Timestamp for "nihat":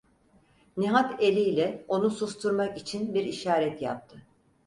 0.77-1.21